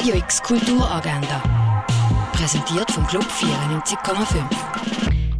Radio 0.00 0.14
X 0.14 0.42
Kulturagenda. 0.42 1.42
Präsentiert 2.32 2.90
vom 2.90 3.06
Club 3.06 3.22
94,5. 3.24 4.42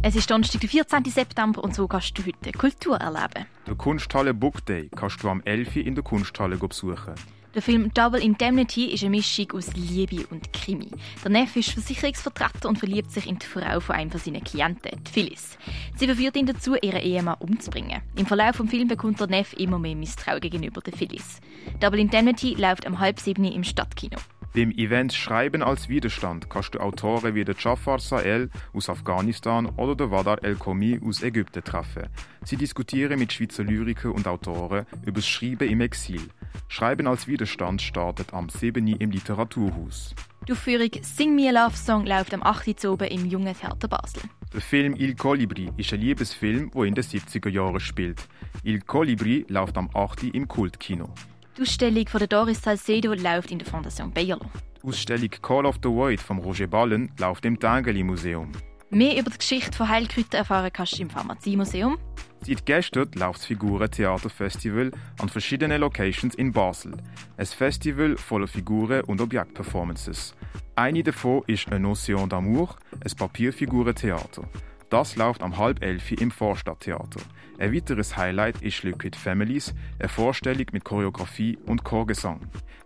Es 0.03 0.15
ist 0.15 0.29
Donnerstag, 0.29 0.61
der 0.61 0.69
14. 0.69 1.03
September 1.05 1.63
und 1.63 1.73
so 1.73 1.87
kannst 1.87 2.15
du 2.15 2.23
heute 2.23 2.51
Kultur 2.51 2.97
erleben. 2.97 3.47
Der 3.65 3.73
Kunsthalle 3.73 4.35
Book 4.35 4.63
Day 4.67 4.87
kannst 4.95 5.23
du 5.23 5.29
am 5.29 5.41
11. 5.45 5.77
in 5.77 5.95
der 5.95 6.03
Kunsthalle 6.03 6.57
besuchen. 6.57 7.15
Der 7.55 7.63
Film 7.63 7.91
Double 7.95 8.21
Indemnity 8.21 8.85
ist 8.85 9.01
eine 9.01 9.09
Mischung 9.09 9.51
aus 9.53 9.73
Liebe 9.73 10.27
und 10.29 10.53
Krimi. 10.53 10.91
Der 11.23 11.31
Neff 11.31 11.55
ist 11.55 11.71
Versicherungsvertreter 11.71 12.69
und 12.69 12.77
verliebt 12.77 13.09
sich 13.09 13.27
in 13.27 13.39
die 13.39 13.45
Frau 13.47 13.79
von 13.79 13.95
einem 13.95 14.11
seiner 14.11 14.41
Klienten, 14.41 15.03
die 15.03 15.11
Phyllis. 15.11 15.57
Sie 15.97 16.05
verführt 16.05 16.37
ihn 16.37 16.45
dazu, 16.45 16.75
ihren 16.75 17.01
Ehemann 17.01 17.37
umzubringen. 17.39 18.03
Im 18.15 18.27
Verlauf 18.27 18.57
des 18.57 18.69
Films 18.69 18.89
bekommt 18.89 19.19
der 19.19 19.27
Neff 19.27 19.53
immer 19.53 19.79
mehr 19.79 19.95
Misstrauen 19.95 20.39
gegenüber 20.39 20.81
der 20.81 20.93
Phyllis. 20.93 21.41
Double 21.79 21.99
Indemnity 21.99 22.53
läuft 22.53 22.85
am 22.85 22.99
halb 22.99 23.19
sieben 23.19 23.43
im 23.43 23.63
Stadtkino. 23.63 24.19
Beim 24.53 24.71
Event 24.71 25.13
Schreiben 25.13 25.63
als 25.63 25.87
Widerstand 25.87 26.49
kannst 26.49 26.75
du 26.75 26.79
Autoren 26.79 27.35
wie 27.35 27.45
der 27.45 27.55
Jafar 27.57 27.99
Sahel 27.99 28.49
aus 28.73 28.89
Afghanistan 28.89 29.65
oder 29.77 29.95
der 29.95 30.11
Wadar 30.11 30.43
El-Komi 30.43 30.99
aus 31.01 31.23
Ägypten 31.23 31.63
treffen. 31.63 32.09
Sie 32.43 32.57
diskutieren 32.57 33.17
mit 33.17 33.31
Schweizer 33.31 33.63
Lyrikern 33.63 34.11
und 34.11 34.27
Autoren 34.27 34.85
über 35.03 35.13
das 35.13 35.27
Schreiben 35.27 35.69
im 35.69 35.79
Exil. 35.79 36.27
Schreiben 36.67 37.07
als 37.07 37.27
Widerstand 37.27 37.81
startet 37.81 38.33
am 38.33 38.49
7. 38.49 38.85
im 38.87 39.11
Literaturhaus. 39.11 40.13
Die 40.45 40.51
Aufführung 40.51 40.89
Sing 41.01 41.33
Me 41.33 41.47
a 41.47 41.51
Love 41.51 41.77
Song 41.77 42.05
läuft 42.05 42.33
am 42.33 42.43
8. 42.43 42.83
oben 42.85 43.07
im 43.07 43.25
Jungen 43.27 43.55
Theater 43.55 43.87
Basel. 43.87 44.23
Der 44.53 44.59
Film 44.59 44.95
Il 44.97 45.15
Colibri 45.15 45.69
ist 45.77 45.93
ein 45.93 46.01
Liebesfilm, 46.01 46.71
der 46.71 46.83
in 46.83 46.95
den 46.95 47.05
70er 47.05 47.47
Jahren 47.47 47.79
spielt. 47.79 48.27
Il 48.63 48.81
Colibri 48.81 49.45
läuft 49.47 49.77
am 49.77 49.89
8. 49.93 50.23
im 50.23 50.49
Kultkino. 50.49 51.13
Die 51.57 51.63
Ausstellung 51.63 52.07
von 52.07 52.19
der 52.19 52.27
Doris 52.29 52.61
Salcedo 52.61 53.13
läuft 53.13 53.51
in 53.51 53.59
der 53.59 53.67
Fondation 53.67 54.11
Bayerlo. 54.11 54.45
Die 54.81 54.87
Ausstellung 54.87 55.29
Call 55.41 55.65
of 55.65 55.75
the 55.83 55.89
Void 55.89 56.21
von 56.21 56.37
Roger 56.37 56.67
Ballen 56.67 57.11
läuft 57.19 57.45
im 57.45 57.59
Tangeli 57.59 58.03
Museum. 58.03 58.51
Mehr 58.89 59.19
über 59.19 59.29
die 59.29 59.37
Geschichte 59.37 59.75
von 59.75 59.89
Heilkräutern 59.89 60.39
erfahren 60.39 60.69
kannst 60.71 60.97
du 60.97 61.01
im 61.01 61.09
Pharmaziemuseum. 61.09 61.97
Seit 62.45 62.65
gestern 62.65 63.11
läuft 63.15 63.39
das 63.39 63.45
Figuren-Theater-Festival 63.45 64.91
an 65.19 65.29
verschiedenen 65.29 65.81
Locations 65.81 66.35
in 66.35 66.51
Basel. 66.53 66.93
Ein 67.37 67.45
Festival 67.45 68.17
voller 68.17 68.47
Figuren 68.47 69.03
und 69.03 69.19
Objektperformances. 69.21 70.33
Eine 70.75 71.03
davon 71.03 71.43
ist 71.47 71.71
«Un 71.71 71.85
Océan 71.85 72.29
d'amour», 72.29 72.77
ein 72.93 73.15
Papierfigurentheater. 73.17 74.43
Das 74.91 75.15
läuft 75.15 75.41
am 75.41 75.57
halb 75.57 75.81
elf 75.81 76.11
im 76.11 76.31
Vorstadttheater. 76.31 77.21
Ein 77.57 77.73
weiteres 77.73 78.17
Highlight 78.17 78.61
ist 78.61 78.83
Liquid 78.83 79.17
Families, 79.17 79.73
eine 79.99 80.09
Vorstellung 80.09 80.65
mit 80.73 80.83
Choreografie 80.83 81.57
und 81.65 81.85
Chorgesang. 81.85 82.41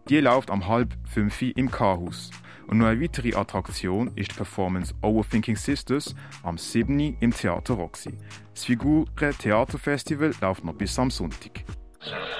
Die 0.07 0.19
läuft 0.19 0.51
am 0.51 0.67
halb 0.67 0.93
fünf 1.11 1.41
im 1.41 1.71
K-Haus. 1.71 2.29
Und 2.67 2.77
noch 2.77 2.85
eine 2.85 3.01
weitere 3.01 3.33
Attraktion 3.33 4.11
ist 4.15 4.31
die 4.31 4.35
Performance 4.35 4.93
Overthinking 5.01 5.55
Sisters 5.55 6.13
am 6.43 6.59
7. 6.59 7.17
im 7.19 7.33
Theater 7.33 7.73
Roxy. 7.73 8.15
Das 8.53 8.65
Figuren 8.65 9.07
Theaterfestival 9.39 10.31
läuft 10.41 10.63
noch 10.63 10.75
bis 10.75 10.99
am 10.99 11.09
Sonntag. 11.09 11.63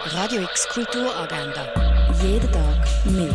Radio 0.06 0.44
X 0.44 0.70
Kulturagenda. 0.70 2.14
Jeden 2.22 2.52
Tag 2.52 2.86
mehr. 3.08 3.34